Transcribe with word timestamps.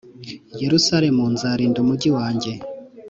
Yerusalemu 0.61 1.23
Nzarinda 1.33 1.77
Umugi 1.83 2.09
Wanjye 2.17 2.51